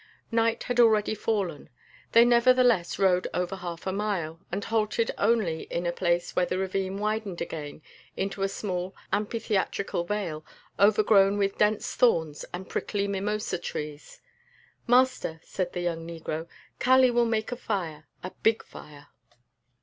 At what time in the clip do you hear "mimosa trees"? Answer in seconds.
13.07-14.21